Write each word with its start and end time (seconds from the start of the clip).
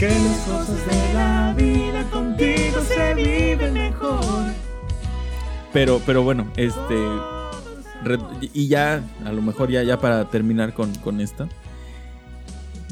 Que 0.00 0.08
las 0.08 0.38
cosas 0.38 0.86
de 0.86 1.14
la 1.14 1.54
vida 1.54 2.04
contigo 2.10 2.80
se 2.80 3.14
viven 3.14 3.74
mejor. 3.74 4.44
Pero, 5.74 6.00
pero 6.06 6.22
bueno, 6.22 6.46
este. 6.56 6.96
Y 8.54 8.68
ya, 8.68 9.02
a 9.26 9.32
lo 9.32 9.42
mejor 9.42 9.70
ya, 9.70 9.82
ya 9.82 10.00
para 10.00 10.24
terminar 10.30 10.72
con, 10.72 10.94
con 10.96 11.20
esto. 11.20 11.48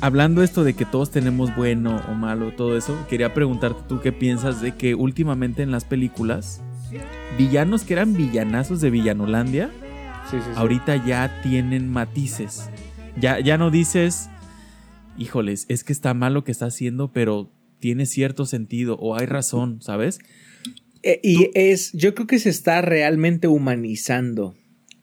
Hablando 0.02 0.42
esto 0.42 0.62
de 0.64 0.74
que 0.74 0.84
todos 0.84 1.10
tenemos 1.10 1.56
bueno 1.56 2.02
o 2.08 2.12
malo, 2.12 2.52
todo 2.52 2.76
eso, 2.76 2.94
quería 3.08 3.32
preguntarte 3.34 3.80
tú 3.88 4.00
qué 4.00 4.12
piensas 4.12 4.60
de 4.60 4.76
que 4.76 4.94
últimamente 4.94 5.62
en 5.62 5.70
las 5.72 5.84
películas, 5.84 6.60
villanos 7.38 7.82
que 7.84 7.94
eran 7.94 8.12
villanazos 8.14 8.80
de 8.80 8.90
Villanolandia, 8.90 9.70
Sí, 10.30 10.36
sí, 10.36 10.42
sí. 10.44 10.50
ahorita 10.56 11.04
ya 11.06 11.40
tienen 11.42 11.90
matices. 11.90 12.68
Ya, 13.18 13.40
ya 13.40 13.56
no 13.56 13.70
dices, 13.70 14.28
híjoles, 15.18 15.66
es 15.68 15.84
que 15.84 15.92
está 15.92 16.14
mal 16.14 16.34
lo 16.34 16.44
que 16.44 16.52
está 16.52 16.66
haciendo, 16.66 17.12
pero 17.12 17.50
tiene 17.80 18.06
cierto 18.06 18.46
sentido 18.46 18.96
o 18.98 19.16
hay 19.16 19.26
razón, 19.26 19.80
¿sabes? 19.82 20.18
Eh, 21.02 21.20
y 21.22 21.50
es, 21.54 21.92
yo 21.92 22.14
creo 22.14 22.26
que 22.26 22.38
se 22.38 22.50
está 22.50 22.80
realmente 22.82 23.46
humanizando. 23.48 24.54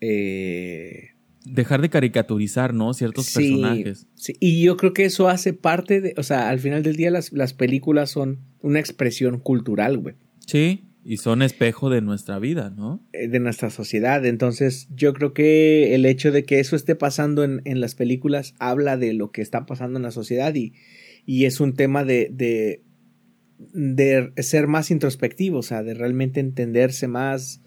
eh, 0.01 1.09
Dejar 1.45 1.81
de 1.81 1.89
caricaturizar, 1.89 2.73
¿no? 2.73 2.93
Ciertos 2.95 3.27
sí, 3.27 3.33
personajes. 3.35 4.07
sí, 4.15 4.35
y 4.39 4.63
yo 4.63 4.77
creo 4.77 4.93
que 4.93 5.05
eso 5.05 5.29
hace 5.29 5.53
parte 5.53 6.01
de, 6.01 6.15
o 6.17 6.23
sea, 6.23 6.49
al 6.49 6.59
final 6.59 6.81
del 6.81 6.95
día 6.95 7.11
las, 7.11 7.31
las 7.33 7.53
películas 7.53 8.09
son 8.09 8.39
una 8.61 8.79
expresión 8.79 9.39
cultural, 9.39 9.99
güey, 9.99 10.15
Sí, 10.47 10.83
y 11.07 11.17
son 11.17 11.41
espejo 11.43 11.89
de 11.91 12.01
nuestra 12.01 12.39
vida, 12.39 12.71
¿no? 12.75 12.99
eh, 13.13 13.27
de 13.27 13.39
nuestra 13.39 13.69
sociedad. 13.69 14.25
Entonces, 14.25 14.87
yo 14.95 15.13
creo 15.13 15.33
que 15.33 15.93
el 15.93 16.05
hecho 16.05 16.31
de 16.31 16.43
que 16.43 16.59
eso 16.59 16.75
esté 16.75 16.95
pasando 16.95 17.43
en, 17.43 17.61
en 17.65 17.79
las 17.79 17.93
películas 17.93 18.55
habla 18.59 18.97
de 18.97 19.13
lo 19.13 19.31
que 19.31 19.41
está 19.43 19.65
pasando 19.67 19.97
en 19.99 20.03
la 20.03 20.11
sociedad 20.11 20.53
y, 20.55 20.73
y 21.27 21.45
es 21.45 21.59
un 21.59 21.73
tema 21.75 22.03
de, 22.03 22.29
de, 22.33 22.81
de 23.73 24.31
ser 24.41 24.67
más 24.67 24.89
introspectivo, 24.89 25.59
o 25.59 25.63
sea, 25.63 25.83
de 25.83 25.93
realmente 25.93 26.39
entenderse 26.39 27.07
más 27.07 27.61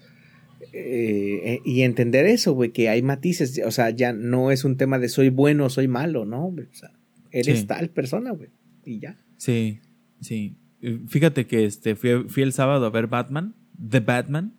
eh, 0.73 1.59
y 1.65 1.81
entender 1.83 2.25
eso, 2.25 2.53
güey, 2.53 2.71
que 2.71 2.89
hay 2.89 3.01
matices, 3.01 3.61
o 3.65 3.71
sea, 3.71 3.89
ya 3.89 4.11
no 4.13 4.51
es 4.51 4.65
un 4.65 4.75
tema 4.77 4.99
de 4.99 5.07
soy 5.09 5.29
bueno 5.29 5.65
o 5.65 5.69
soy 5.69 5.87
malo, 5.87 6.25
¿no? 6.25 6.47
O 6.47 6.55
sea, 6.73 6.91
eres 7.31 7.59
Sí. 7.61 7.65
tal 7.67 7.89
persona, 7.89 8.31
güey, 8.31 8.49
y 8.85 8.99
ya. 8.99 9.17
Sí, 9.37 9.79
sí. 10.19 10.57
Eh, 10.81 10.99
Fíjate 11.07 11.45
que 11.47 11.65
este 11.65 11.95
fui, 11.95 12.25
fui 12.27 12.43
el 12.43 12.53
sábado 12.53 12.85
a 12.85 12.89
ver 12.89 13.07
Batman, 13.07 13.55
The 13.89 13.99
Batman, 13.99 14.53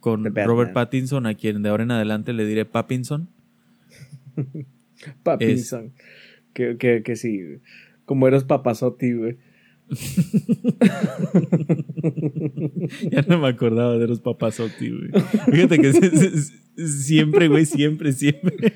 con 0.00 0.22
The 0.24 0.30
Batman. 0.30 0.46
Robert 0.46 0.72
Pattinson, 0.72 1.26
a 1.26 1.34
quien 1.34 1.62
de 1.62 1.68
ahora 1.68 1.84
en 1.84 1.90
adelante 1.92 2.32
le 2.32 2.44
diré 2.46 2.64
Pappinson. 2.64 3.28
Papinson. 5.22 5.92
Que, 6.54 6.76
que, 6.76 7.02
que 7.02 7.16
sí, 7.16 7.40
como 8.04 8.28
eres 8.28 8.44
papazotti, 8.44 9.14
güey. 9.14 9.38
Ya 13.10 13.22
no 13.22 13.38
me 13.38 13.48
acordaba 13.48 13.98
de 13.98 14.08
los 14.08 14.20
papazotti, 14.20 14.90
güey. 14.90 15.10
Fíjate 15.50 15.78
que 15.78 15.92
se- 15.92 16.10
se- 16.10 16.38
se- 16.42 16.88
siempre, 16.88 17.48
güey, 17.48 17.66
siempre, 17.66 18.12
siempre. 18.12 18.72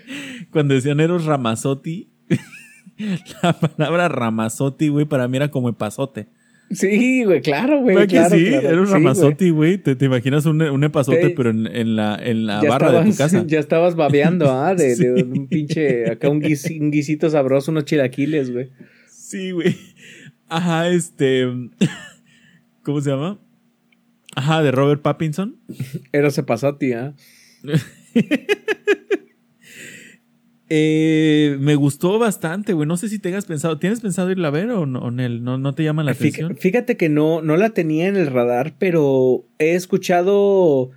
Cuando 0.50 0.74
decían 0.74 1.00
Eros 1.00 1.24
Ramazotti, 1.24 2.10
la 3.42 3.58
palabra 3.58 4.08
Ramazotti, 4.08 4.88
güey, 4.88 5.06
para 5.06 5.28
mí 5.28 5.36
era 5.36 5.50
como 5.50 5.68
epazote. 5.68 6.28
Sí, 6.70 7.22
güey, 7.25 7.41
claro, 7.42 7.81
güey. 7.81 7.95
¿Verdad 7.95 8.09
que 8.09 8.17
claro, 8.17 8.36
sí? 8.36 8.48
claro. 8.48 8.69
Sí, 8.69 8.75
güey. 8.77 8.92
Ramazotti, 8.92 9.50
güey. 9.50 9.78
¿Te, 9.78 9.95
te 9.95 10.05
imaginas 10.06 10.47
un, 10.47 10.61
un 10.62 10.84
epazote, 10.84 11.31
pero 11.31 11.50
en, 11.50 11.67
en 11.69 11.95
la, 11.97 12.17
en 12.20 12.47
la 12.47 12.61
barra 12.62 12.91
de 13.03 13.11
tu 13.11 13.17
casa? 13.17 13.45
Ya 13.47 13.61
estabas 13.61 13.95
babeando, 13.95 14.50
¿ah? 14.50 14.75
De, 14.75 14.97
de 14.97 15.22
un 15.22 15.47
pinche, 15.47 16.11
acá 16.11 16.28
un, 16.28 16.41
guis- 16.42 16.81
un 16.81 16.91
guisito 16.91 17.31
sabroso, 17.31 17.70
unos 17.70 17.84
chilaquiles, 17.84 18.50
güey. 18.53 18.70
Sí, 19.09 19.53
güey. 19.53 19.77
Ajá, 20.48 20.89
este. 20.89 21.47
¿Cómo 22.83 23.00
se 23.00 23.11
llama? 23.11 23.39
Ajá, 24.34 24.62
de 24.62 24.70
Robert 24.72 25.03
Pattinson. 25.03 25.56
Eros 26.12 26.34
se 26.34 26.42
pasó 26.42 26.69
a 26.69 26.78
ti, 26.78 26.92
¿ah? 26.92 27.14
Eh, 28.15 28.47
me 30.69 31.75
gustó 31.77 32.19
bastante, 32.19 32.72
güey. 32.72 32.88
No 32.88 32.97
sé 32.97 33.09
si 33.09 33.19
tengas 33.19 33.44
pensado. 33.44 33.78
¿Tienes 33.78 34.00
pensado 34.00 34.31
irla 34.31 34.49
a 34.49 34.53
ver 34.53 34.71
o 34.71 34.87
no, 34.87 35.10
Nel? 35.10 35.44
¿No, 35.44 35.59
no 35.59 35.75
te 35.75 35.84
llama 35.84 36.03
la 36.03 36.12
atención? 36.12 36.56
Fíjate 36.56 36.97
que 36.97 37.09
no, 37.09 37.43
no 37.43 37.56
la 37.56 37.71
tenía 37.71 38.09
en 38.09 38.16
el 38.16 38.27
radar, 38.27 38.75
pero 38.78 39.47
he 39.59 39.75
escuchado 39.75 40.91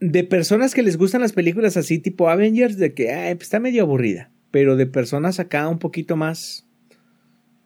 de 0.00 0.24
personas 0.24 0.74
que 0.74 0.82
les 0.82 0.98
gustan 0.98 1.22
las 1.22 1.32
películas 1.32 1.76
así, 1.76 1.98
tipo 1.98 2.28
Avengers, 2.28 2.76
de 2.76 2.92
que 2.92 3.12
ay, 3.12 3.36
pues, 3.36 3.46
está 3.46 3.60
medio 3.60 3.82
aburrida. 3.82 4.30
Pero 4.50 4.76
de 4.76 4.86
personas 4.86 5.40
acá 5.40 5.66
un 5.68 5.78
poquito 5.78 6.16
más 6.16 6.66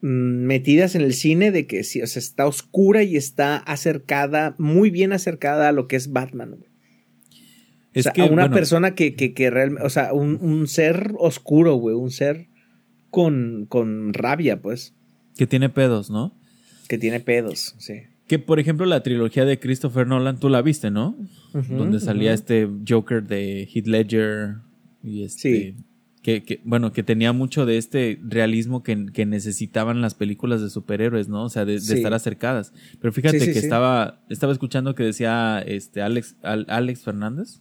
mm, 0.03 0.47
metidas 0.47 0.95
en 0.95 1.03
el 1.03 1.15
cine, 1.15 1.51
de 1.51 1.67
que 1.67 1.83
sí, 1.83 2.01
o 2.01 2.07
sea, 2.07 2.21
está 2.21 2.47
oscura 2.47 3.03
y 3.03 3.17
está 3.17 3.57
acercada, 3.57 4.55
muy 4.59 4.91
bien 4.91 5.13
acercada 5.13 5.69
a 5.69 5.73
lo 5.73 5.89
que 5.89 5.97
es 5.97 6.13
Batman, 6.13 6.51
güey. 6.51 6.69
Es 7.95 8.01
o 8.01 8.03
sea, 8.05 8.13
que, 8.13 8.23
a 8.23 8.27
una 8.27 8.43
bueno, 8.45 8.55
persona 8.55 8.95
que, 8.95 9.15
que, 9.15 9.33
que 9.35 9.51
realmente, 9.51 9.85
o 9.87 9.91
sea, 9.91 10.13
un, 10.13 10.39
un 10.41 10.67
ser 10.69 11.13
oscuro, 11.19 11.75
güey, 11.77 11.97
un 11.97 12.11
ser 12.11 12.49
con, 13.11 13.67
con 13.69 14.13
rabia, 14.15 14.61
pues, 14.61 14.95
que 15.37 15.47
tiene 15.47 15.69
pedos, 15.69 16.11
¿no? 16.11 16.35
que 16.89 16.99
tiene 16.99 17.21
pedos, 17.21 17.75
sí. 17.79 17.95
Que, 18.27 18.39
por 18.39 18.61
ejemplo, 18.61 18.85
la 18.87 19.03
trilogía 19.03 19.45
de 19.45 19.59
Christopher 19.59 20.07
Nolan, 20.07 20.39
tú 20.39 20.49
la 20.51 20.61
viste, 20.63 20.91
¿no? 20.91 21.17
Donde 21.53 21.99
salía 22.01 22.33
este 22.35 22.69
Joker 22.87 23.23
de 23.23 23.67
Heath 23.75 23.87
Ledger. 23.87 24.57
Y 25.03 25.23
este. 25.23 25.41
Sí. 25.41 25.77
Que, 26.23 26.43
que, 26.45 26.61
bueno, 26.65 26.93
que 26.93 27.03
tenía 27.03 27.33
mucho 27.33 27.65
de 27.65 27.79
este 27.79 28.19
realismo 28.23 28.83
que, 28.83 29.07
que 29.15 29.25
necesitaban 29.25 30.03
las 30.03 30.15
películas 30.15 30.61
de 30.61 30.69
superhéroes, 30.69 31.29
¿no? 31.29 31.45
O 31.45 31.49
sea, 31.49 31.65
de, 31.65 31.75
de 31.75 31.81
Sí. 31.81 31.95
estar 31.95 32.13
acercadas. 32.13 32.75
Pero 33.01 33.13
fíjate 33.15 33.39
Sí, 33.41 33.47
sí, 33.47 33.53
que 33.55 33.59
estaba, 33.61 34.21
estaba 34.29 34.53
escuchando 34.53 34.95
que 34.95 35.05
decía 35.05 35.63
este 35.67 36.03
Alex, 36.03 36.37
Al- 36.43 36.67
Alex 36.69 37.03
Fernández. 37.03 37.61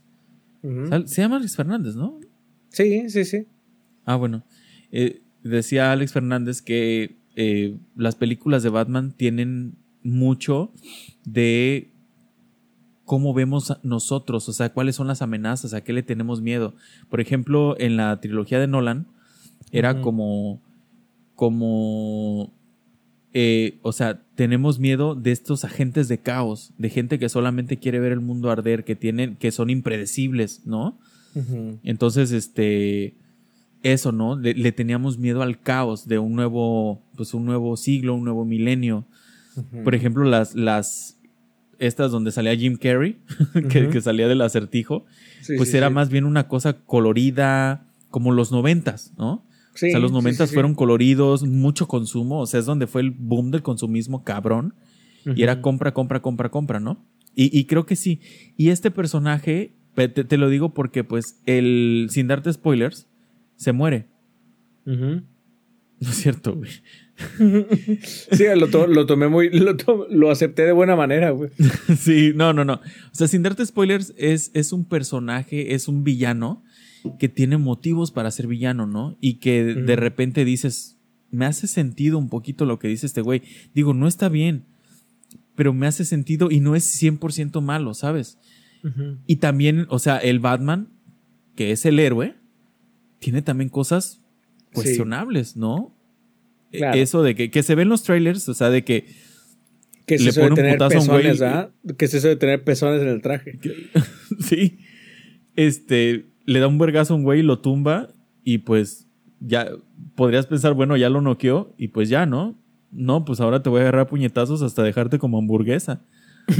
Se 0.61 1.21
llama 1.21 1.37
Alex 1.37 1.55
Fernández, 1.55 1.95
¿no? 1.95 2.19
Sí, 2.69 3.09
sí, 3.09 3.25
sí. 3.25 3.47
Ah, 4.05 4.15
bueno. 4.15 4.43
Eh, 4.91 5.21
decía 5.43 5.91
Alex 5.91 6.13
Fernández 6.13 6.61
que 6.61 7.17
eh, 7.35 7.77
las 7.95 8.15
películas 8.15 8.63
de 8.63 8.69
Batman 8.69 9.13
tienen 9.15 9.75
mucho 10.03 10.71
de 11.25 11.91
cómo 13.05 13.33
vemos 13.33 13.79
nosotros, 13.83 14.49
o 14.49 14.53
sea, 14.53 14.73
cuáles 14.73 14.95
son 14.95 15.07
las 15.07 15.21
amenazas, 15.21 15.73
a 15.73 15.81
qué 15.81 15.93
le 15.93 16.03
tenemos 16.03 16.41
miedo. 16.41 16.75
Por 17.09 17.21
ejemplo, 17.21 17.79
en 17.79 17.95
la 17.95 18.19
trilogía 18.19 18.59
de 18.59 18.67
Nolan 18.67 19.07
era 19.71 20.01
como, 20.01 20.61
como, 21.35 22.53
eh, 23.33 23.79
o 23.81 23.91
sea, 23.91 24.21
tenemos 24.35 24.79
miedo 24.79 25.15
de 25.15 25.31
estos 25.31 25.63
agentes 25.63 26.07
de 26.07 26.19
caos, 26.19 26.73
de 26.77 26.89
gente 26.89 27.19
que 27.19 27.29
solamente 27.29 27.77
quiere 27.77 27.99
ver 27.99 28.11
el 28.11 28.21
mundo 28.21 28.49
arder, 28.49 28.83
que 28.83 28.95
tienen, 28.95 29.35
que 29.35 29.51
son 29.51 29.69
impredecibles, 29.69 30.65
¿no? 30.65 30.97
Entonces, 31.83 32.31
este, 32.31 33.13
eso, 33.83 34.11
¿no? 34.11 34.39
Le, 34.39 34.55
le 34.55 34.71
teníamos 34.71 35.19
miedo 35.19 35.43
al 35.43 35.61
caos 35.61 36.07
de 36.07 36.17
un 36.17 36.33
nuevo, 36.33 37.03
pues 37.15 37.35
un 37.35 37.45
nuevo 37.45 37.77
siglo, 37.77 38.15
un 38.15 38.23
nuevo 38.23 38.43
milenio. 38.43 39.05
Por 39.83 39.93
ejemplo, 39.93 40.23
las, 40.23 40.55
las, 40.55 41.19
estas 41.79 42.11
donde 42.11 42.31
salía 42.31 42.55
Jim 42.55 42.77
Carrey, 42.77 43.19
que, 43.69 44.01
salía 44.01 44.27
del 44.27 44.41
acertijo, 44.41 45.05
Sí, 45.41 45.53
pues 45.57 45.69
sí, 45.71 45.77
era 45.77 45.89
sí. 45.89 45.93
más 45.93 46.09
bien 46.09 46.25
una 46.25 46.47
cosa 46.47 46.73
colorida, 46.73 47.85
como 48.09 48.31
los 48.31 48.51
noventas, 48.51 49.13
¿no? 49.17 49.43
Sí, 49.77 49.87
o 49.87 49.91
sea, 49.91 49.99
los 49.99 50.11
noventas 50.11 50.49
sí, 50.49 50.51
sí. 50.51 50.53
fueron 50.55 50.75
coloridos, 50.75 51.43
mucho 51.43 51.87
consumo, 51.87 52.41
o 52.41 52.45
sea, 52.47 52.59
es 52.59 52.65
donde 52.65 52.87
fue 52.87 53.01
el 53.01 53.11
boom 53.11 53.51
del 53.51 53.61
consumismo 53.63 54.23
cabrón. 54.23 54.73
Y 55.35 55.43
era 55.43 55.61
compra, 55.61 55.93
compra, 55.93 56.21
compra, 56.21 56.49
compra, 56.49 56.79
¿no? 56.79 57.05
Y, 57.35 57.55
y 57.57 57.65
creo 57.65 57.85
que 57.85 57.95
sí. 57.97 58.21
Y 58.55 58.69
este 58.69 58.91
personaje, 58.91 59.73
pe- 59.93 60.07
te, 60.07 60.23
te 60.23 60.37
lo 60.37 60.47
digo 60.49 60.73
porque, 60.73 61.03
pues, 61.03 61.41
el, 61.45 62.07
sin 62.09 62.27
darte 62.27 62.51
spoilers, 62.53 63.07
se 63.57 63.71
muere. 63.73 64.07
Ujú. 64.85 65.21
No 65.99 66.09
es 66.11 66.15
cierto, 66.17 66.55
güey. 66.55 66.69
Sí, 68.31 68.43
lo, 68.55 68.67
to- 68.69 68.87
lo 68.87 69.05
tomé 69.05 69.27
muy. 69.27 69.49
Lo, 69.49 69.75
to- 69.75 70.07
lo 70.09 70.29
acepté 70.31 70.63
de 70.63 70.71
buena 70.71 70.95
manera, 70.95 71.31
güey. 71.31 71.49
sí, 71.97 72.31
no, 72.35 72.53
no, 72.53 72.63
no. 72.65 72.73
O 72.75 72.79
sea, 73.15 73.27
sin 73.27 73.41
darte 73.43 73.65
spoilers, 73.65 74.13
es, 74.17 74.51
es 74.53 74.71
un 74.73 74.85
personaje, 74.85 75.73
es 75.73 75.87
un 75.87 76.03
villano 76.03 76.63
que 77.17 77.29
tiene 77.29 77.57
motivos 77.57 78.11
para 78.11 78.31
ser 78.31 78.47
villano, 78.47 78.87
¿no? 78.87 79.17
Y 79.21 79.35
que 79.35 79.63
de 79.63 79.95
repente 79.95 80.43
dices, 80.45 80.97
me 81.31 81.45
hace 81.45 81.67
sentido 81.67 82.17
un 82.17 82.29
poquito 82.29 82.65
lo 82.65 82.79
que 82.79 82.87
dice 82.87 83.05
este 83.05 83.21
güey. 83.21 83.43
Digo, 83.73 83.93
no 83.93 84.07
está 84.07 84.29
bien, 84.29 84.65
pero 85.55 85.73
me 85.73 85.87
hace 85.87 86.05
sentido 86.05 86.49
y 86.51 86.59
no 86.59 86.75
es 86.75 87.01
100% 87.01 87.61
malo, 87.61 87.93
¿sabes? 87.93 88.37
Y 89.25 89.37
también, 89.37 89.85
o 89.89 89.99
sea, 89.99 90.17
el 90.17 90.39
Batman, 90.39 90.87
que 91.55 91.71
es 91.71 91.85
el 91.85 91.99
héroe, 91.99 92.35
tiene 93.19 93.41
también 93.41 93.69
cosas 93.69 94.21
cuestionables, 94.73 95.57
¿no? 95.57 95.93
E- 96.71 96.77
Claro. 96.77 96.97
Eso 96.97 97.23
de 97.23 97.33
que, 97.33 97.49
que 97.49 97.63
se 97.63 97.75
ven 97.75 97.89
los 97.89 98.03
trailers, 98.03 98.47
o 98.49 98.53
sea, 98.53 98.69
de 98.69 98.83
que, 98.83 99.05
¿Qué 100.05 100.15
es 100.15 100.23
Le 100.23 100.31
pone 100.31 100.63
un 100.63 100.71
putazo 100.71 100.97
a 100.99 101.01
un 101.01 101.07
güey 101.07 101.43
ah? 101.43 101.69
¿Qué 101.97 102.05
es 102.05 102.13
eso 102.13 102.29
de 102.29 102.37
tener 102.37 102.63
pezones 102.63 103.01
en 103.01 103.09
el 103.09 103.21
traje? 103.21 103.59
sí, 104.39 104.79
este, 105.57 106.27
le 106.47 106.59
da 106.59 106.67
un 106.67 106.79
vergazo 106.79 107.13
a 107.13 107.17
un 107.17 107.23
güey 107.23 107.41
y 107.41 107.43
lo 107.43 107.59
tumba 107.59 108.07
y 108.43 108.59
pues 108.59 109.07
ya 109.39 109.69
podrías 110.15 110.47
pensar, 110.47 110.73
bueno, 110.73 110.97
ya 110.97 111.09
lo 111.09 111.21
noqueó 111.21 111.75
y 111.77 111.89
pues 111.89 112.09
ya, 112.09 112.25
¿no? 112.25 112.57
No, 112.91 113.25
pues 113.25 113.41
ahora 113.41 113.61
te 113.61 113.69
voy 113.69 113.79
a 113.79 113.81
agarrar 113.83 114.07
puñetazos 114.07 114.61
hasta 114.61 114.81
dejarte 114.81 115.19
como 115.19 115.37
hamburguesa. 115.37 116.01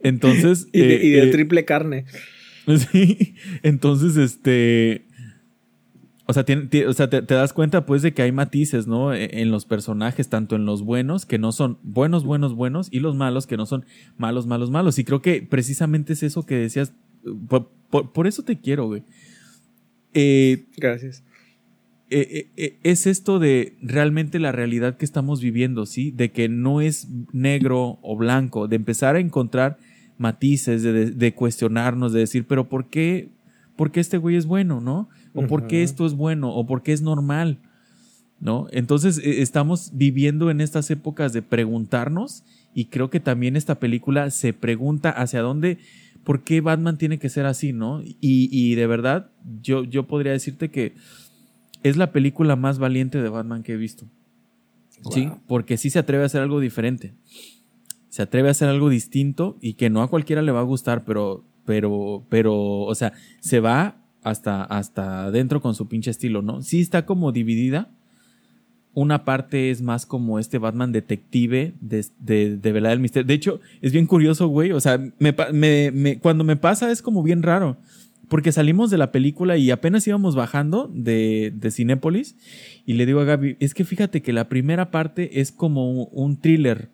Entonces. 0.00 0.68
y 0.72 0.80
de, 0.80 0.94
eh, 0.96 1.06
y 1.06 1.10
de 1.10 1.28
eh, 1.28 1.30
triple 1.30 1.64
carne. 1.64 2.04
Sí. 2.90 3.36
Entonces, 3.62 4.16
este. 4.16 5.06
O 6.28 6.32
sea, 6.32 6.44
tiene- 6.44 6.62
ti- 6.66 6.82
o 6.82 6.92
sea 6.92 7.08
te, 7.08 7.22
te 7.22 7.34
das 7.34 7.52
cuenta, 7.52 7.86
pues, 7.86 8.02
de 8.02 8.12
que 8.12 8.22
hay 8.22 8.32
matices, 8.32 8.86
¿no? 8.88 9.14
E- 9.14 9.40
En 9.42 9.50
los 9.52 9.64
personajes, 9.64 10.28
tanto 10.28 10.56
en 10.56 10.66
los 10.66 10.82
buenos, 10.82 11.24
que 11.24 11.38
no 11.38 11.52
son 11.52 11.78
buenos, 11.84 12.24
buenos, 12.24 12.54
buenos, 12.54 12.88
y 12.90 12.98
los 13.00 13.14
malos, 13.14 13.46
que 13.46 13.56
no 13.56 13.64
son 13.66 13.84
malos, 14.18 14.46
malos, 14.46 14.70
malos. 14.70 14.98
Y 14.98 15.04
creo 15.04 15.22
que 15.22 15.42
precisamente 15.42 16.14
es 16.14 16.22
eso 16.24 16.44
que 16.44 16.56
decías. 16.56 16.92
Por, 17.48 17.70
por- 17.90 18.12
por 18.12 18.26
eso 18.26 18.42
te 18.42 18.58
quiero, 18.58 18.86
güey. 18.86 19.02
Eh, 20.14 20.64
Gracias. 20.76 21.22
eh, 22.10 22.26
eh, 22.30 22.46
eh, 22.56 22.76
es 22.84 23.06
esto 23.06 23.38
de 23.38 23.74
realmente 23.82 24.38
la 24.38 24.52
realidad 24.52 24.96
que 24.96 25.04
estamos 25.04 25.40
viviendo, 25.40 25.86
¿sí? 25.86 26.10
De 26.10 26.30
que 26.30 26.48
no 26.48 26.80
es 26.80 27.08
negro 27.32 27.98
o 28.02 28.16
blanco, 28.16 28.68
de 28.68 28.76
empezar 28.76 29.16
a 29.16 29.20
encontrar 29.20 29.78
matices, 30.18 30.82
de, 30.82 30.92
de- 30.92 31.10
de 31.10 31.34
cuestionarnos, 31.34 32.12
de 32.12 32.20
decir, 32.20 32.46
pero 32.48 32.68
¿por 32.68 32.86
qué, 32.86 33.28
por 33.76 33.90
qué 33.92 34.00
este 34.00 34.16
güey 34.18 34.36
es 34.36 34.46
bueno, 34.46 34.80
no? 34.80 35.08
O 35.36 35.46
¿por 35.46 35.66
qué 35.66 35.82
esto 35.82 36.06
es 36.06 36.14
bueno? 36.14 36.54
O 36.54 36.66
¿por 36.66 36.82
qué 36.82 36.92
es 36.92 37.02
normal? 37.02 37.58
¿No? 38.40 38.66
Entonces 38.70 39.18
eh, 39.18 39.42
estamos 39.42 39.92
viviendo 39.94 40.50
en 40.50 40.60
estas 40.60 40.90
épocas 40.90 41.32
de 41.32 41.42
preguntarnos 41.42 42.42
y 42.74 42.86
creo 42.86 43.08
que 43.08 43.20
también 43.20 43.56
esta 43.56 43.76
película 43.76 44.30
se 44.30 44.52
pregunta 44.52 45.10
hacia 45.10 45.40
dónde, 45.40 45.78
por 46.24 46.42
qué 46.42 46.60
Batman 46.60 46.98
tiene 46.98 47.18
que 47.18 47.28
ser 47.28 47.46
así, 47.46 47.72
¿no? 47.72 48.02
Y, 48.02 48.48
y 48.50 48.74
de 48.74 48.86
verdad, 48.86 49.30
yo, 49.62 49.84
yo 49.84 50.06
podría 50.06 50.32
decirte 50.32 50.70
que 50.70 50.94
es 51.82 51.96
la 51.96 52.12
película 52.12 52.56
más 52.56 52.78
valiente 52.78 53.22
de 53.22 53.28
Batman 53.28 53.62
que 53.62 53.74
he 53.74 53.76
visto. 53.76 54.06
Sí, 55.10 55.30
porque 55.46 55.76
sí 55.76 55.90
se 55.90 55.98
atreve 55.98 56.22
a 56.22 56.26
hacer 56.26 56.42
algo 56.42 56.60
diferente. 56.60 57.14
Se 58.08 58.22
atreve 58.22 58.48
a 58.48 58.52
hacer 58.52 58.68
algo 58.68 58.88
distinto 58.88 59.56
y 59.60 59.74
que 59.74 59.90
no 59.90 60.02
a 60.02 60.08
cualquiera 60.08 60.42
le 60.42 60.52
va 60.52 60.60
a 60.60 60.64
gustar, 60.64 61.04
pero, 61.04 61.44
pero, 61.64 62.24
pero, 62.28 62.80
o 62.80 62.94
sea, 62.94 63.12
se 63.40 63.60
va 63.60 63.96
hasta, 64.26 64.64
hasta 64.64 65.26
adentro 65.26 65.60
con 65.60 65.76
su 65.76 65.86
pinche 65.86 66.10
estilo, 66.10 66.42
¿no? 66.42 66.60
Sí 66.60 66.80
está 66.80 67.06
como 67.06 67.30
dividida. 67.30 67.90
Una 68.92 69.24
parte 69.24 69.70
es 69.70 69.82
más 69.82 70.04
como 70.04 70.40
este 70.40 70.58
Batman 70.58 70.90
detective 70.90 71.74
de, 71.80 72.04
de, 72.18 72.56
de 72.56 72.72
velar 72.72 72.92
el 72.92 72.98
misterio. 72.98 73.26
De 73.26 73.34
hecho, 73.34 73.60
es 73.82 73.92
bien 73.92 74.06
curioso, 74.06 74.48
güey. 74.48 74.72
O 74.72 74.80
sea, 74.80 74.98
me, 75.18 76.18
cuando 76.20 76.42
me 76.42 76.56
pasa 76.56 76.90
es 76.90 77.02
como 77.02 77.22
bien 77.22 77.44
raro. 77.44 77.76
Porque 78.28 78.50
salimos 78.50 78.90
de 78.90 78.98
la 78.98 79.12
película 79.12 79.56
y 79.56 79.70
apenas 79.70 80.04
íbamos 80.08 80.34
bajando 80.34 80.90
de, 80.92 81.52
de 81.54 81.70
Cinépolis. 81.70 82.34
Y 82.84 82.94
le 82.94 83.06
digo 83.06 83.20
a 83.20 83.24
Gaby, 83.24 83.56
es 83.60 83.74
que 83.74 83.84
fíjate 83.84 84.22
que 84.22 84.32
la 84.32 84.48
primera 84.48 84.90
parte 84.90 85.40
es 85.40 85.52
como 85.52 85.88
un, 85.88 86.08
un 86.10 86.36
thriller, 86.40 86.88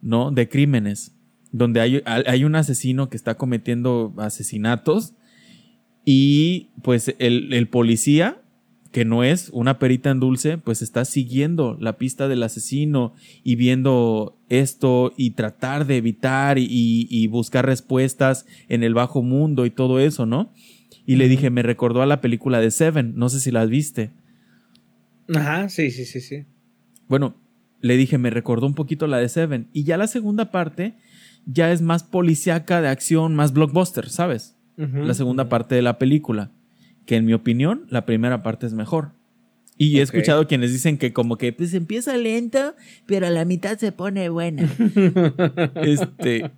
¿no? 0.00 0.30
De 0.30 0.48
crímenes. 0.48 1.12
Donde 1.52 1.82
hay, 1.82 2.02
hay 2.06 2.44
un 2.44 2.54
asesino 2.54 3.10
que 3.10 3.18
está 3.18 3.34
cometiendo 3.34 4.14
asesinatos. 4.16 5.12
Y 6.04 6.68
pues 6.82 7.14
el, 7.18 7.52
el 7.52 7.68
policía, 7.68 8.42
que 8.92 9.04
no 9.04 9.24
es 9.24 9.50
una 9.52 9.78
perita 9.78 10.10
en 10.10 10.20
dulce, 10.20 10.58
pues 10.58 10.82
está 10.82 11.04
siguiendo 11.04 11.76
la 11.80 11.98
pista 11.98 12.28
del 12.28 12.42
asesino 12.42 13.14
y 13.42 13.56
viendo 13.56 14.38
esto 14.48 15.12
y 15.16 15.30
tratar 15.30 15.86
de 15.86 15.96
evitar 15.96 16.58
y, 16.58 16.68
y 17.10 17.26
buscar 17.26 17.66
respuestas 17.66 18.46
en 18.68 18.82
el 18.82 18.94
bajo 18.94 19.22
mundo 19.22 19.66
y 19.66 19.70
todo 19.70 19.98
eso, 19.98 20.26
¿no? 20.26 20.52
Y 21.06 21.16
le 21.16 21.28
dije, 21.28 21.50
me 21.50 21.62
recordó 21.62 22.02
a 22.02 22.06
la 22.06 22.20
película 22.20 22.60
de 22.60 22.70
Seven, 22.70 23.14
no 23.16 23.28
sé 23.28 23.40
si 23.40 23.50
la 23.50 23.66
viste. 23.66 24.10
Ajá, 25.34 25.68
sí, 25.68 25.90
sí, 25.90 26.04
sí, 26.04 26.20
sí. 26.20 26.44
Bueno, 27.08 27.36
le 27.80 27.96
dije, 27.96 28.16
me 28.16 28.30
recordó 28.30 28.66
un 28.66 28.74
poquito 28.74 29.06
la 29.06 29.18
de 29.18 29.28
Seven. 29.28 29.68
Y 29.72 29.84
ya 29.84 29.96
la 29.96 30.06
segunda 30.06 30.50
parte 30.50 30.94
ya 31.46 31.72
es 31.72 31.82
más 31.82 32.02
policíaca 32.02 32.80
de 32.80 32.88
acción, 32.88 33.34
más 33.34 33.52
blockbuster, 33.52 34.08
¿sabes? 34.08 34.56
La 34.76 35.14
segunda 35.14 35.48
parte 35.48 35.74
de 35.74 35.82
la 35.82 35.98
película. 35.98 36.50
Que 37.06 37.16
en 37.16 37.26
mi 37.26 37.32
opinión, 37.34 37.86
la 37.90 38.06
primera 38.06 38.42
parte 38.42 38.66
es 38.66 38.72
mejor. 38.72 39.12
Y 39.76 39.96
he 39.98 40.02
Ok. 40.02 40.04
escuchado 40.04 40.46
quienes 40.46 40.72
dicen 40.72 40.98
que 40.98 41.12
como 41.12 41.36
que 41.36 41.52
pues 41.52 41.74
empieza 41.74 42.16
lento, 42.16 42.74
pero 43.06 43.26
a 43.26 43.30
la 43.30 43.44
mitad 43.44 43.76
se 43.76 43.90
pone 43.90 44.28
buena. 44.28 44.70
este, 45.82 46.50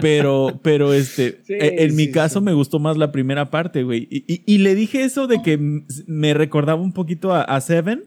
pero, 0.00 0.60
pero 0.62 0.92
este, 0.92 1.40
Sí, 1.44 1.54
e- 1.54 1.84
en 1.84 1.96
mi 1.96 2.06
sí, 2.06 2.10
caso 2.12 2.40
sí. 2.40 2.44
me 2.44 2.52
gustó 2.52 2.78
más 2.78 2.96
la 2.96 3.12
primera 3.12 3.50
parte, 3.50 3.82
güey. 3.84 4.08
Y, 4.10 4.24
y- 4.32 4.42
y 4.46 4.58
le 4.58 4.74
dije 4.74 5.04
eso 5.04 5.26
de 5.26 5.42
que 5.42 5.58
me 6.06 6.34
recordaba 6.34 6.80
un 6.80 6.92
poquito 6.92 7.32
a, 7.32 7.42
a 7.42 7.60
Seven. 7.60 8.04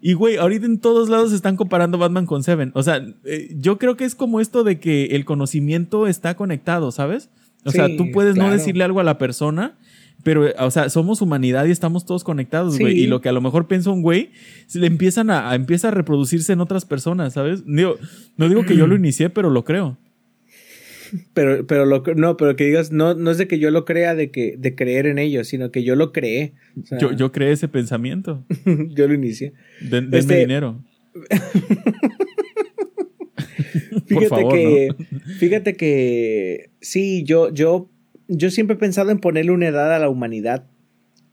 Y, 0.00 0.12
güey, 0.12 0.36
ahorita 0.36 0.66
en 0.66 0.80
todos 0.80 1.08
lados 1.08 1.32
están 1.32 1.56
comparando 1.56 1.96
Batman 1.96 2.26
con 2.26 2.42
Seven. 2.42 2.72
O 2.74 2.82
sea, 2.82 3.02
eh, 3.24 3.54
yo 3.56 3.78
creo 3.78 3.96
que 3.96 4.04
es 4.04 4.14
como 4.14 4.40
esto 4.40 4.62
de 4.62 4.78
que 4.78 5.06
el 5.06 5.24
conocimiento 5.24 6.06
está 6.06 6.34
conectado, 6.36 6.90
¿sabes? 6.92 7.30
O 7.64 7.70
sea, 7.70 7.88
tú 7.96 8.10
puedes 8.12 8.36
no 8.36 8.50
decirle 8.50 8.84
algo 8.84 9.00
a 9.00 9.04
la 9.04 9.18
persona, 9.18 9.76
pero, 10.22 10.46
eh, 10.48 10.54
o 10.58 10.70
sea, 10.70 10.88
somos 10.90 11.20
humanidad 11.22 11.66
y 11.66 11.70
estamos 11.70 12.06
todos 12.06 12.24
conectados, 12.24 12.78
güey. 12.78 12.94
Sí. 12.94 13.00
Y 13.02 13.06
lo 13.06 13.20
que 13.20 13.28
a 13.28 13.32
lo 13.32 13.40
mejor 13.40 13.66
piensa 13.66 13.90
un 13.90 14.02
güey, 14.02 14.30
le 14.74 14.86
empiezan 14.86 15.30
a, 15.30 15.50
a- 15.50 15.54
empieza 15.54 15.88
a 15.88 15.90
reproducirse 15.90 16.52
en 16.52 16.60
otras 16.60 16.84
personas, 16.84 17.32
¿sabes? 17.34 17.64
Digo, 17.66 17.96
no 18.36 18.48
digo 18.48 18.64
que 18.64 18.76
yo 18.76 18.86
lo 18.86 18.96
inicié, 18.96 19.30
pero 19.30 19.50
lo 19.50 19.64
creo. 19.64 19.98
Pero, 21.32 21.64
pero 21.66 21.84
lo, 21.86 22.02
no, 22.16 22.36
pero 22.36 22.56
que 22.56 22.64
digas, 22.64 22.90
no, 22.90 23.14
no 23.14 23.30
es 23.30 23.38
de 23.38 23.46
que 23.46 23.58
yo 23.60 23.70
lo 23.70 23.84
crea 23.84 24.14
de 24.16 24.30
que, 24.30 24.56
de 24.58 24.74
creer 24.74 25.06
en 25.06 25.18
ellos, 25.18 25.46
sino 25.46 25.70
que 25.70 25.84
yo 25.84 25.94
lo 25.94 26.10
creé. 26.12 26.54
O 26.82 26.86
sea, 26.86 26.98
Yo, 26.98 27.12
yo 27.12 27.30
creé 27.30 27.52
ese 27.52 27.68
pensamiento. 27.68 28.44
yo 28.94 29.06
lo 29.06 29.14
inicié. 29.14 29.52
Den- 29.80 30.10
denme 30.10 30.18
Este- 30.18 30.38
dinero. 30.40 30.82
Fíjate 34.06 34.28
favor, 34.28 34.52
que, 34.54 34.88
fíjate 35.38 35.76
que 35.76 36.70
sí, 36.84 37.24
yo, 37.24 37.52
yo, 37.52 37.90
yo 38.28 38.50
siempre 38.50 38.74
he 38.76 38.78
pensado 38.78 39.10
en 39.10 39.18
ponerle 39.18 39.50
una 39.52 39.68
edad 39.68 39.92
a 39.94 39.98
la 39.98 40.08
humanidad. 40.08 40.66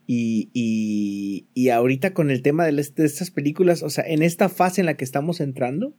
Y, 0.08 0.50
y, 0.54 1.46
y 1.54 1.70
ahorita 1.70 2.14
con 2.14 2.32
el 2.32 2.42
tema 2.42 2.66
de, 2.66 2.82
estas 2.82 3.32
películas, 3.32 3.82
o 3.84 3.90
sea, 3.90 4.04
en 4.06 4.24
esta 4.24 4.50
fase 4.50 4.82
en 4.82 4.88
la 4.88 4.98
que 4.98 5.06
estamos 5.06 5.40
entrando, 5.40 5.94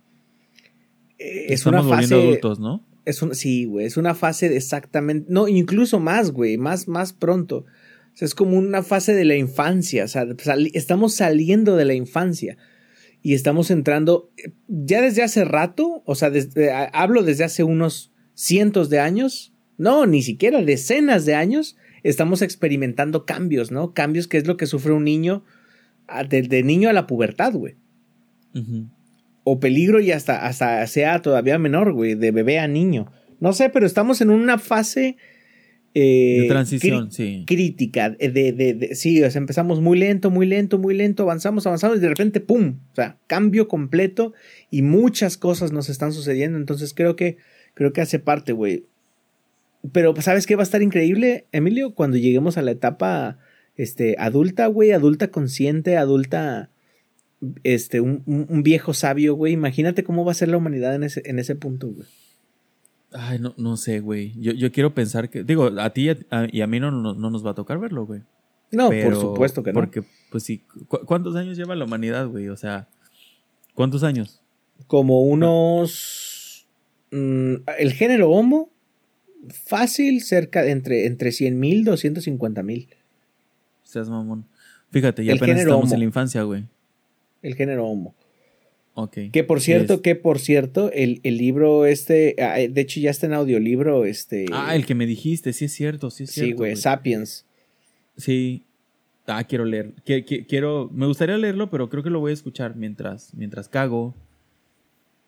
eh, 1.19 1.47
es 1.47 1.61
Estamos 1.61 1.87
una 1.87 1.97
fase. 1.97 2.15
adultos, 2.15 2.61
¿no? 2.61 2.85
Es 3.05 3.23
un, 3.23 3.35
sí, 3.35 3.65
güey, 3.65 3.87
es 3.87 3.97
una 3.97 4.15
fase 4.15 4.49
de 4.49 4.57
exactamente, 4.57 5.27
no, 5.31 5.49
incluso 5.49 5.99
más, 5.99 6.31
güey, 6.31 6.59
más, 6.59 6.89
más 6.89 7.13
pronto. 7.13 7.65
O 8.13 8.17
sea, 8.17 8.27
es 8.27 8.35
como 8.35 8.59
una 8.59 8.83
fase 8.83 9.15
de 9.15 9.25
la 9.25 9.37
infancia, 9.37 10.05
o 10.05 10.09
sea, 10.09 10.27
estamos 10.75 11.15
saliendo 11.15 11.77
de 11.77 11.85
la 11.87 11.95
infancia 11.95 12.59
y 13.23 13.33
estamos 13.35 13.71
entrando 13.71 14.31
eh, 14.37 14.53
ya 14.69 15.01
desde 15.01 15.23
hace 15.23 15.44
rato, 15.44 16.03
o 16.05 16.15
sea, 16.15 16.29
desde, 16.31 16.71
a- 16.71 16.85
hablo 16.85 17.23
desde 17.23 17.44
hace 17.44 17.65
unos 17.65 18.12
cientos 18.43 18.91
de 18.91 18.99
años, 18.99 19.53
no, 19.79 20.06
ni 20.06 20.22
siquiera 20.22 20.63
decenas 20.63 21.25
de 21.27 21.34
años, 21.34 21.77
estamos 22.03 22.43
experimentando 22.43 23.25
cambios, 23.25 23.70
¿no? 23.70 23.94
Cambios 23.94 24.27
que 24.27 24.37
es 24.39 24.46
lo 24.46 24.56
que 24.56 24.67
sufre 24.67 24.93
un 24.93 25.05
niño, 25.05 25.44
a- 26.08 26.25
de, 26.25 26.43
de 26.43 26.63
niño 26.63 26.89
a 26.89 26.93
la 26.93 27.06
pubertad, 27.06 27.53
güey 27.55 27.77
o 29.44 29.58
peligro 29.58 29.99
y 30.01 30.13
hasta, 30.13 30.46
hasta 30.46 30.87
sea 30.87 31.20
todavía 31.22 31.58
menor, 31.58 31.93
güey, 31.93 32.15
de 32.15 32.31
bebé 32.31 32.58
a 32.61 32.69
niño. 32.69 33.11
No 33.41 33.53
sé, 33.53 33.70
pero 33.70 33.87
estamos 33.87 34.20
en 34.20 34.31
una 34.31 34.56
fase 34.58 35.17
eh, 35.94 36.39
De 36.43 36.49
transición, 36.49 37.11
sí. 37.11 37.44
crítica. 37.46 38.15
eh, 38.20 38.31
De, 38.31 38.53
de, 38.53 38.75
de- 38.75 38.94
sí, 38.94 39.20
o 39.22 39.31
sea, 39.31 39.41
empezamos 39.41 39.81
muy 39.81 39.99
lento, 39.99 40.31
muy 40.31 40.46
lento, 40.46 40.79
muy 40.79 40.94
lento, 40.94 41.25
avanzamos, 41.25 41.67
avanzamos 41.67 41.96
y 41.99 42.01
de 42.01 42.08
repente, 42.08 42.41
¡pum! 42.41 42.79
O 42.93 42.94
sea, 42.94 43.19
cambio 43.27 43.67
completo 43.69 44.32
y 44.70 44.82
muchas 44.82 45.37
cosas 45.37 45.72
nos 45.72 45.89
están 45.89 46.13
sucediendo. 46.13 46.56
Entonces 46.58 46.94
creo 46.94 47.17
que, 47.17 47.39
creo 47.74 47.93
que 47.93 48.00
hace 48.00 48.19
parte, 48.19 48.52
güey. 48.52 48.84
Pero, 49.93 50.14
pues, 50.14 50.24
¿sabes 50.26 50.46
qué 50.46 50.55
va 50.56 50.62
a 50.62 50.64
estar 50.64 50.82
increíble, 50.82 51.46
Emilio? 51.52 51.94
Cuando 51.94 52.17
lleguemos 52.17 52.56
a 52.56 52.62
la 52.62 52.70
etapa 52.70 53.38
este, 53.76 54.14
adulta, 54.19 54.67
güey, 54.69 54.93
adulta 54.93 55.29
consciente, 55.29 55.96
adulta 55.96 56.70
este, 57.64 58.00
un, 58.00 58.22
un- 58.26 58.62
viejo 58.62 58.94
sabio, 58.94 59.34
güey. 59.34 59.52
Imagínate 59.52 60.05
cómo 60.05 60.24
va 60.24 60.31
a 60.32 60.36
ser 60.36 60.48
la 60.48 60.56
humanidad 60.58 60.94
en 60.94 61.02
ese, 61.02 61.22
en 61.24 61.38
ese 61.41 61.56
punto, 61.56 61.88
güey. 61.88 62.06
Ay, 63.12 63.38
no, 63.41 63.55
no 63.58 63.76
sé, 63.76 63.98
güey. 64.00 64.32
Yo, 64.41 64.52
yo 64.52 64.70
quiero 64.70 64.94
pensar 64.94 65.29
que, 65.29 65.43
digo, 65.43 65.67
a 65.79 65.91
ti 65.93 66.02
y 66.06 66.10
a, 66.10 66.17
a- 66.31 66.48
y 66.50 66.60
a 66.60 66.67
mí 66.69 66.79
no, 66.79 66.91
no, 66.93 67.14
no 67.14 67.31
nos 67.31 67.44
va 67.44 67.50
a 67.50 67.55
tocar 67.55 67.79
verlo, 67.81 68.06
güey. 68.06 68.20
No, 68.70 68.88
por 68.88 69.17
supuesto 69.17 69.62
que 69.62 69.70
no. 69.72 69.81
Porque, 69.81 70.02
pues 70.31 70.44
sí, 70.44 70.62
¿cu- 70.88 71.00
¿cuántos 71.05 71.34
años 71.36 71.56
lleva 71.58 71.74
la 71.74 71.84
humanidad, 71.84 72.26
güey? 72.29 72.48
O 72.48 72.56
sea, 72.56 72.86
¿cuántos 73.74 74.02
años? 74.05 74.41
Como 74.86 75.22
unos. 75.22 76.29
Mm, 77.13 77.55
el 77.79 77.93
género 77.93 78.31
homo, 78.31 78.71
fácil, 79.49 80.23
cerca 80.23 80.63
de 80.63 80.71
entre, 80.73 81.07
entre 81.07 81.33
100 81.33 81.59
mil, 81.61 81.85
250 81.85 82.63
mil. 82.63 82.89
Seas 83.85 84.09
mamón. 84.09 84.47
Fíjate, 84.91 85.25
ya 85.25 85.33
El 85.33 85.39
apenas 85.39 85.61
estamos 85.61 85.85
homo. 85.87 85.95
en 85.95 85.99
la 86.01 86.05
infancia, 86.05 86.43
güey. 86.43 86.65
El 87.43 87.55
género 87.55 87.87
homo. 87.87 88.15
Ok. 88.95 89.17
Que 89.33 89.43
por 89.43 89.61
cierto, 89.61 89.95
Es- 89.95 90.01
que 90.01 90.15
por 90.17 90.39
cierto, 90.39 90.91
el, 90.93 91.21
el 91.23 91.39
libro 91.39 91.87
este, 91.87 92.37
ah, 92.39 92.59
de 92.59 92.81
hecho 92.81 93.01
ya 93.01 93.11
está 93.11 93.27
en 93.27 93.33
audiolibro, 93.33 94.05
este. 94.05 94.45
Ah, 94.53 94.75
el 94.77 94.85
que 94.85 94.95
me 94.95 95.07
dijiste, 95.07 95.53
sí 95.55 95.65
es 95.65 95.73
cierto, 95.73 96.11
sí 96.11 96.25
es 96.25 96.31
cierto. 96.31 96.49
Sí, 96.51 96.53
güey, 96.53 96.77
Sapiens. 96.77 97.47
Sí. 98.17 98.65
Ah, 99.27 99.45
quiero 99.45 99.65
leer. 99.65 99.95
Qui- 100.05 100.25
qui- 100.27 100.47
Quiero, 100.47 100.91
me 100.93 101.07
gustaría 101.07 101.39
leerlo, 101.39 101.71
pero 101.71 101.89
creo 101.89 102.03
que 102.03 102.11
lo 102.11 102.21
voy 102.21 102.33
a 102.33 102.35
escuchar 102.35 102.77
mientras, 102.77 103.33
mientras 103.35 103.69
cago. 103.69 104.15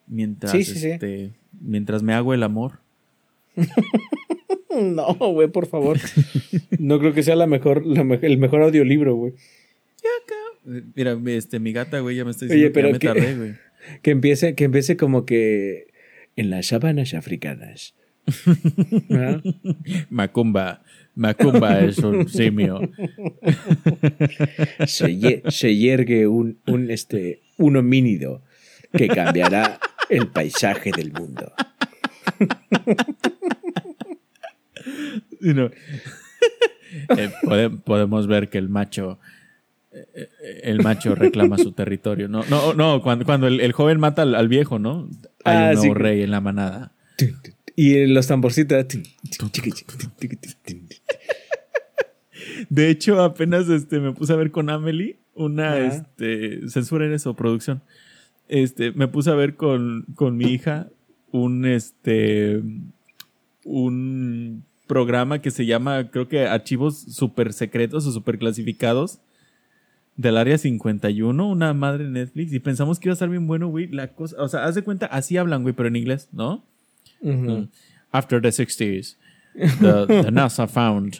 Mientras, 0.07 0.53
Sí, 0.53 0.65
sí, 0.65 0.79
sí. 0.79 0.91
este, 0.91 1.31
mientras 1.61 2.03
me 2.03 2.15
hago 2.15 2.35
el 2.35 2.43
amor. 2.43 2.81
No, 4.77 5.15
güey, 5.15 5.47
por 5.47 5.67
favor. 5.69 5.99
No 6.81 6.99
creo 6.99 7.13
que 7.15 7.23
sea 7.23 7.37
la 7.37 7.47
mejor, 7.47 7.87
la 7.87 8.03
me- 8.03 8.19
el 8.23 8.39
mejor 8.39 8.61
audiolibro, 8.63 9.15
güey. 9.15 9.33
Mira, 10.97 11.17
este, 11.27 11.61
mi 11.61 11.73
gata, 11.73 12.01
güey, 12.01 12.17
ya 12.17 12.25
me 12.25 12.33
está 12.33 12.47
Oye, 12.47 12.55
diciendo 12.71 12.75
que 12.75 12.83
ya 12.83 12.93
me 12.93 12.99
que- 12.99 13.07
tardé, 13.07 13.37
güey. 13.37 13.55
Que 14.03 14.11
empiece, 14.11 14.55
que 14.57 14.65
empiece 14.65 14.97
como 14.97 15.27
que 15.27 15.87
en 16.35 16.51
las 16.51 16.67
sabanas 16.67 17.15
africanas. 17.15 17.95
¿Ah? 19.11 19.41
Macumba. 20.11 20.83
Macumba 21.15 21.79
es 21.85 21.99
un 21.99 22.27
simio. 22.29 22.81
Se, 24.87 25.17
ye- 25.17 25.43
se 25.51 25.77
yergue 25.77 26.27
un, 26.27 26.59
un, 26.67 26.91
este, 26.91 27.43
un 27.59 27.77
homínido 27.77 28.43
que 28.97 29.07
cambiará 29.07 29.79
el 30.09 30.29
paisaje 30.29 30.91
del 30.93 31.13
mundo. 31.13 31.53
No. 35.41 35.71
Eh, 37.17 37.31
pode- 37.43 37.71
podemos 37.85 38.27
ver 38.27 38.49
que 38.49 38.59
el 38.59 38.69
macho 38.69 39.19
eh, 39.93 40.29
el 40.63 40.83
macho 40.83 41.15
reclama 41.15 41.59
su 41.59 41.73
territorio. 41.73 42.29
No, 42.29 42.45
no, 42.47 42.75
no 42.75 43.03
cuando, 43.03 43.25
cuando 43.25 43.47
el, 43.47 43.61
el 43.61 43.73
joven 43.73 43.99
mata 44.01 44.23
al, 44.23 44.35
al 44.35 44.49
viejo, 44.49 44.79
¿no? 44.79 45.09
Hay 45.45 45.57
Ah, 45.57 45.69
un 45.71 45.75
nuevo 45.79 45.95
sí. 45.95 46.01
rey 46.01 46.23
en 46.23 46.31
la 46.31 46.41
manada. 46.41 46.93
Y 47.77 48.07
los 48.07 48.27
tamborcitos. 48.27 48.87
De 52.69 52.91
hecho, 52.91 53.23
apenas 53.23 53.69
este, 53.69 54.01
me 54.01 54.13
puse 54.13 54.33
a 54.33 54.37
ver 54.37 54.51
con 54.51 54.71
Amelie 54.71 55.19
una 55.35 55.79
este, 55.79 56.69
censura 56.69 57.07
en 57.07 57.13
eso, 57.13 57.35
producción. 57.35 57.83
Este, 58.49 58.93
me 58.93 59.09
puse 59.09 59.31
a 59.31 59.35
ver 59.35 59.57
con, 59.57 60.05
con 60.15 60.37
mi 60.37 60.45
hija 60.47 60.89
un 61.33 61.65
este 61.65 62.63
un 63.65 64.65
programa 64.87 65.41
que 65.41 65.51
se 65.51 65.67
llama, 65.67 66.11
creo 66.11 66.29
que 66.29 66.47
archivos 66.47 66.99
super 66.99 67.53
secretos 67.53 68.07
o 68.07 68.13
super 68.13 68.39
clasificados 68.39 69.19
del 70.17 70.37
área 70.37 70.59
51, 70.59 71.49
una 71.49 71.73
madre 71.75 72.09
Netflix, 72.09 72.53
y 72.53 72.61
pensamos 72.61 73.01
que 73.01 73.09
iba 73.09 73.13
a 73.13 73.15
estar 73.15 73.29
bien 73.31 73.47
bueno, 73.47 73.69
güey. 73.69 73.89
La 73.89 74.09
cosa, 74.09 74.41
o 74.41 74.49
sea, 74.49 74.65
haz 74.65 74.75
de 74.77 74.83
cuenta, 74.83 75.07
así 75.07 75.37
hablan, 75.37 75.63
güey, 75.63 75.75
pero 75.75 75.89
en 75.89 75.97
inglés, 75.97 76.29
¿no? 76.33 76.63
Ujú. 77.21 77.69
After 78.13 78.41
the 78.41 78.49
60s, 78.51 79.17
the, 79.81 80.23
the 80.23 80.31
NASA 80.31 80.69
found. 80.69 81.17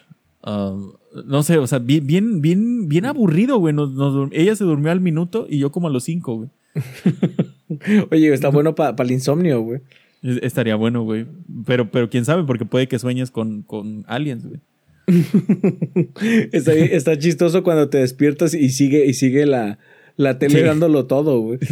um, 0.47 0.93
no 1.27 1.43
sé, 1.43 1.59
o 1.59 1.67
sea, 1.67 1.79
bien, 1.81 2.07
bien, 2.07 2.41
bien, 2.41 2.89
bien 2.89 3.07
aburrido, 3.07 3.59
güey. 3.59 3.75
Nos- 3.75 3.93
ella 4.33 4.55
se 4.55 4.63
durmió 4.65 4.93
al 4.93 5.01
minuto 5.01 5.47
y 5.49 5.59
yo 5.59 5.73
como 5.73 5.89
a 5.89 5.91
los 5.91 6.05
cinco, 6.05 6.37
güey. 6.37 6.51
Oye, 8.11 8.33
está 8.33 8.49
bueno 8.49 8.75
para 8.75 8.95
el 9.05 9.11
insomnio, 9.11 9.61
güey. 9.61 9.81
Es- 10.23 10.39
Estaría 10.43 10.77
bueno, 10.77 11.03
güey. 11.03 11.27
Pero, 11.67 11.91
pero 11.91 12.09
quién 12.11 12.25
sabe, 12.25 12.45
porque 12.45 12.65
puede 12.65 12.89
que 12.89 12.99
sueñes 12.99 13.31
con, 13.31 13.63
con 13.63 14.05
aliens, 14.09 14.47
güey. 14.47 14.61
Está, 16.53 16.73
está 16.73 17.19
chistoso 17.19 17.63
cuando 17.63 17.91
te 17.91 17.99
despiertas 17.99 18.55
y 18.55 18.71
sigue, 18.71 19.05
y 19.05 19.13
sigue 19.13 19.45
la, 19.45 19.79
la 20.17 20.39
tele 20.39 20.61
Sí. 20.61 20.65
dándolo 20.65 21.07
todo, 21.07 21.41
güey. 21.41 21.59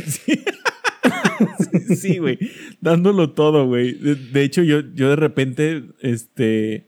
Sí, 1.96 2.18
güey. 2.18 2.38
Dándolo 2.80 3.30
todo, 3.32 3.66
güey. 3.66 3.94
De, 3.94 4.14
de 4.14 4.42
hecho, 4.42 4.62
yo, 4.62 4.80
yo 4.94 5.08
de 5.10 5.16
repente, 5.16 5.82
este. 6.00 6.86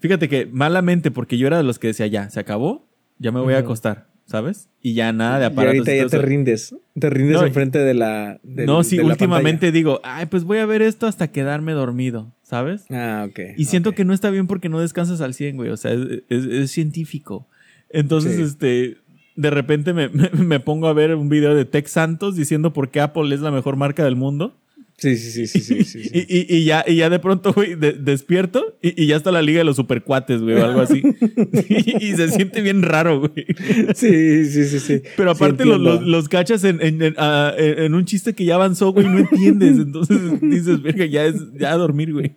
Fíjate 0.00 0.28
que 0.28 0.46
malamente, 0.46 1.10
porque 1.10 1.38
yo 1.38 1.46
era 1.46 1.56
de 1.56 1.62
los 1.62 1.78
que 1.78 1.86
decía, 1.88 2.06
ya, 2.06 2.28
se 2.30 2.40
acabó, 2.40 2.88
ya 3.18 3.32
me 3.32 3.40
voy 3.40 3.54
a 3.54 3.58
acostar, 3.58 4.08
¿sabes? 4.30 4.68
Y 4.80 4.94
ya 4.94 5.12
nada 5.12 5.38
de 5.40 5.44
Y 5.44 5.46
aparatos. 5.48 5.78
ahorita 5.78 5.92
y 5.94 5.96
ya 5.96 6.02
todo 6.06 6.20
te 6.20 6.26
rindes. 6.26 6.74
Te 6.98 7.10
rindes 7.10 7.36
No, 7.40 7.44
enfrente 7.46 7.80
de 7.80 7.94
la. 7.94 8.38
de- 8.44 8.64
no, 8.64 8.84
sí, 8.84 8.96
de 8.96 9.02
la 9.02 9.08
últimamente 9.08 9.72
digo, 9.72 10.00
ay, 10.04 10.26
pues 10.26 10.44
voy 10.44 10.58
a 10.58 10.66
ver 10.66 10.82
esto 10.82 11.06
hasta 11.08 11.28
quedarme 11.32 11.72
dormido, 11.72 12.32
¿sabes? 12.42 12.84
Ah, 12.90 13.26
ok. 13.28 13.40
Y 13.56 13.64
siento 13.64 13.92
que 13.92 14.04
no 14.04 14.12
está 14.14 14.30
bien 14.30 14.46
porque 14.46 14.68
no 14.68 14.78
descansas 14.80 15.20
al 15.20 15.34
100, 15.34 15.56
güey. 15.56 15.70
O 15.70 15.76
sea, 15.76 15.92
es, 15.92 16.22
es- 16.28 16.44
es 16.44 16.70
científico. 16.70 17.48
Entonces, 17.90 18.36
Sí. 18.36 18.42
este, 18.42 18.96
de 19.34 19.50
repente 19.50 19.92
me, 19.92 20.08
me- 20.10 20.30
me 20.30 20.60
pongo 20.60 20.86
a 20.86 20.92
ver 20.92 21.14
un 21.16 21.28
video 21.28 21.54
de 21.56 21.64
Tex 21.64 21.90
Santos 21.90 22.36
diciendo 22.36 22.72
por 22.72 22.90
qué 22.90 23.00
Apple 23.00 23.34
es 23.34 23.40
la 23.40 23.50
mejor 23.50 23.74
marca 23.76 24.04
del 24.04 24.14
mundo. 24.16 24.56
Sí, 25.00 25.16
sí, 25.16 25.46
sí, 25.46 25.60
sí, 25.60 25.82
sí. 25.82 25.84
sí. 26.04 26.10
Y, 26.14 26.20
y- 26.38 26.56
y 26.58 26.64
ya, 26.64 26.84
y 26.86 26.96
ya 26.96 27.08
de 27.08 27.18
pronto, 27.18 27.52
güey, 27.54 27.74
de- 27.74 27.94
despierto 27.94 28.76
y, 28.82 29.02
y 29.02 29.06
ya 29.06 29.16
está 29.16 29.32
la 29.32 29.40
liga 29.40 29.58
de 29.58 29.64
los 29.64 29.76
supercuates, 29.76 30.42
güey, 30.42 30.56
o 30.56 30.64
algo 30.64 30.80
así. 30.80 31.02
y, 32.00 32.14
se 32.16 32.28
siente 32.28 32.60
bien 32.60 32.82
raro, 32.82 33.20
güey. 33.20 33.46
Sí, 33.94 34.44
sí, 34.44 34.64
sí, 34.66 34.78
sí. 34.80 35.02
Pero 35.16 35.34
Sí, 35.34 35.42
aparte 35.42 35.64
los, 35.64 35.80
los- 35.80 36.02
los 36.02 36.28
cachas 36.28 36.64
en, 36.64 36.82
en- 36.82 37.00
en- 37.02 37.14
ah, 37.16 37.54
en- 37.56 37.78
en 37.84 37.94
un 37.94 38.04
chiste 38.04 38.34
que 38.34 38.44
ya 38.44 38.56
avanzó, 38.56 38.92
güey, 38.92 39.06
no 39.08 39.18
entiendes. 39.20 39.78
Entonces 39.78 40.18
dices, 40.42 40.82
verga, 40.82 41.06
ya 41.06 41.24
es 41.24 41.36
ya 41.58 41.72
a 41.72 41.76
dormir, 41.76 42.12
güey. 42.12 42.36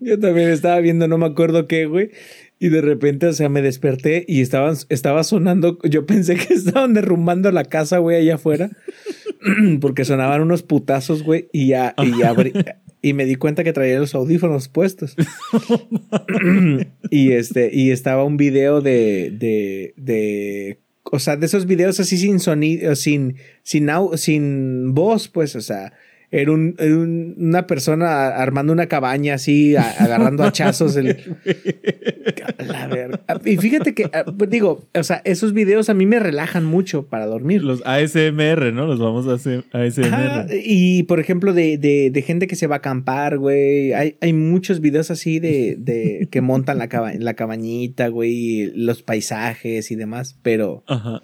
Yo 0.00 0.18
también 0.18 0.50
estaba 0.50 0.80
viendo, 0.80 1.08
no 1.08 1.18
me 1.18 1.26
acuerdo 1.26 1.66
qué, 1.66 1.86
güey. 1.86 2.10
Y 2.58 2.68
de 2.70 2.80
repente, 2.80 3.26
o 3.26 3.32
sea, 3.32 3.48
me 3.48 3.60
desperté 3.60 4.24
y 4.26 4.40
estaban, 4.40 4.76
estaba 4.88 5.24
sonando. 5.24 5.78
Yo 5.84 6.06
pensé 6.06 6.36
que 6.36 6.54
estaban 6.54 6.94
derrumbando 6.94 7.50
la 7.52 7.64
casa, 7.64 7.98
güey, 7.98 8.16
allá 8.16 8.36
afuera. 8.36 8.70
Porque 9.80 10.04
sonaban 10.04 10.40
unos 10.42 10.62
putazos, 10.62 11.22
güey. 11.22 11.48
Y 11.52 11.68
ya, 11.68 11.94
y 11.98 12.18
ya 12.18 12.32
abrí- 12.34 12.52
Y 13.02 13.12
me 13.12 13.24
di 13.24 13.36
cuenta 13.36 13.62
que 13.64 13.72
traía 13.72 13.98
los 14.00 14.14
audífonos 14.14 14.68
puestos. 14.68 15.14
y 17.10 17.32
este, 17.32 17.70
y 17.72 17.90
estaba 17.90 18.24
un 18.24 18.36
video 18.36 18.80
de, 18.80 19.30
de, 19.38 19.94
de, 19.96 20.78
o 21.04 21.18
sea, 21.18 21.36
de 21.36 21.46
esos 21.46 21.66
videos 21.66 22.00
así 22.00 22.16
sin 22.18 22.40
sonido, 22.40 22.94
sin, 22.96 23.36
sin, 23.62 23.86
au- 23.88 24.16
sin 24.16 24.94
voz, 24.94 25.28
pues, 25.28 25.54
o 25.56 25.60
sea, 25.60 25.92
era, 26.30 26.50
un, 26.52 26.74
era 26.78 26.94
un- 26.96 27.34
una 27.38 27.66
persona 27.66 28.28
armando 28.28 28.72
una 28.72 28.86
cabaña 28.86 29.34
así, 29.34 29.76
a- 29.76 29.90
agarrando 30.02 30.42
hachazos. 30.42 30.96
El, 30.96 31.16
la 32.58 32.86
verga. 32.88 33.20
Y 33.44 33.56
fíjate 33.56 33.94
que, 33.94 34.04
ah, 34.12 34.24
pues, 34.36 34.50
digo, 34.50 34.84
o 34.94 35.02
sea, 35.02 35.22
esos 35.24 35.52
videos 35.52 35.88
a 35.88 35.94
mí 35.94 36.06
me 36.06 36.18
relajan 36.18 36.64
mucho 36.64 37.06
para 37.06 37.26
dormir. 37.26 37.62
Los 37.62 37.82
ASMR, 37.86 38.72
¿no? 38.72 38.86
Los 38.86 38.98
vamos 38.98 39.26
a 39.28 39.34
hacer 39.34 39.64
ASMR. 39.72 40.06
Ajá, 40.14 40.46
y 40.52 41.04
por 41.04 41.20
ejemplo, 41.20 41.52
de, 41.52 41.78
de, 41.78 42.10
de 42.10 42.22
gente 42.22 42.46
que 42.46 42.56
se 42.56 42.66
va 42.66 42.76
a 42.76 42.78
acampar, 42.78 43.38
güey. 43.38 43.92
Hay, 43.92 44.16
hay 44.20 44.32
muchos 44.32 44.80
videos 44.80 45.10
así 45.10 45.38
de, 45.38 45.76
de 45.78 46.28
que 46.30 46.40
montan 46.40 46.78
la, 46.78 46.88
caba- 46.88 47.14
la 47.18 47.34
cabañita, 47.34 48.08
güey, 48.08 48.70
los 48.74 49.02
paisajes 49.02 49.90
y 49.90 49.96
demás. 49.96 50.38
Pero 50.42 50.84
Ajá. 50.86 51.20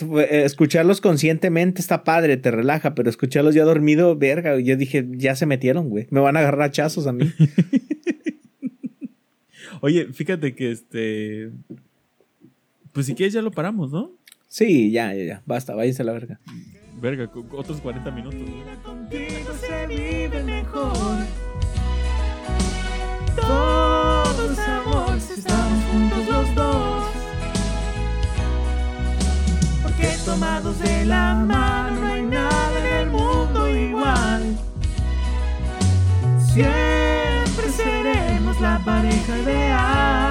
eh, 0.00 0.42
escucharlos 0.44 1.00
conscientemente 1.00 1.80
está 1.80 2.02
padre, 2.04 2.36
te 2.36 2.50
relaja, 2.50 2.94
pero 2.94 3.08
escucharlos 3.10 3.54
ya 3.54 3.64
dormido, 3.64 4.16
verga. 4.16 4.58
Yo 4.58 4.76
dije, 4.76 5.06
ya 5.12 5.36
se 5.36 5.46
metieron, 5.46 5.88
güey. 5.88 6.06
Me 6.10 6.20
van 6.20 6.36
a 6.36 6.40
agarrar 6.40 6.62
hachazos 6.68 7.06
a 7.06 7.12
mí. 7.12 7.30
Oye, 9.84 10.12
fíjate 10.12 10.54
que 10.54 10.70
este. 10.70 11.50
Pues 12.92 13.06
si 13.06 13.16
quieres 13.16 13.32
ya 13.32 13.42
lo 13.42 13.50
paramos, 13.50 13.90
¿no? 13.90 14.12
Sí, 14.46 14.92
ya, 14.92 15.12
ya, 15.12 15.24
ya. 15.24 15.42
Basta, 15.44 15.74
váyanse 15.74 16.02
a 16.02 16.04
la 16.04 16.12
verga. 16.12 16.38
Verga, 17.00 17.28
otros 17.50 17.80
40 17.80 18.10
minutos. 18.12 18.40
Contigo 18.84 19.52
se 19.60 19.86
vive 19.88 20.40
mejor. 20.44 21.16
Todo 23.34 24.52
es 24.52 24.58
amor 24.60 25.20
si 25.20 25.40
estamos 25.40 25.84
juntos 25.86 26.28
los 26.28 26.54
dos. 26.54 27.04
Porque 29.82 30.14
tomados 30.24 30.78
de 30.78 31.06
la 31.06 31.34
mano 31.34 32.00
no 32.00 32.06
hay 32.06 32.22
nada 32.22 32.88
en 32.88 33.06
el 33.06 33.10
mundo 33.10 33.68
igual. 33.68 34.56
Siempre 36.38 36.81
pareja 38.84 39.38
ideal. 39.38 40.21